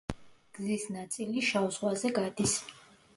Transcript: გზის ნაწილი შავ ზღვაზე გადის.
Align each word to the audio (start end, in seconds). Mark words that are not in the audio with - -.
გზის 0.57 0.85
ნაწილი 0.95 1.43
შავ 1.49 1.67
ზღვაზე 1.75 2.11
გადის. 2.17 2.57